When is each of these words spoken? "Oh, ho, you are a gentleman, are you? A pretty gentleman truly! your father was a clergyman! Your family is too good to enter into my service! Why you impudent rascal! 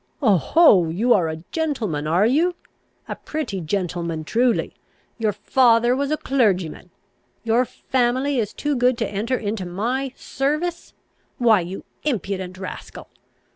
"Oh, 0.19 0.37
ho, 0.37 0.89
you 0.89 1.13
are 1.13 1.29
a 1.29 1.43
gentleman, 1.51 2.07
are 2.07 2.25
you? 2.25 2.55
A 3.07 3.15
pretty 3.15 3.61
gentleman 3.61 4.23
truly! 4.23 4.73
your 5.19 5.31
father 5.31 5.95
was 5.95 6.09
a 6.09 6.17
clergyman! 6.17 6.89
Your 7.43 7.65
family 7.65 8.39
is 8.39 8.51
too 8.51 8.75
good 8.75 8.97
to 8.97 9.07
enter 9.07 9.37
into 9.37 9.63
my 9.63 10.11
service! 10.17 10.93
Why 11.37 11.59
you 11.59 11.83
impudent 12.03 12.57
rascal! 12.57 13.09